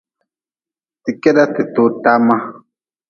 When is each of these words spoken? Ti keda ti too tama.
Ti 1.03 1.11
keda 1.21 1.43
ti 1.53 1.63
too 1.73 1.89
tama. 2.03 2.35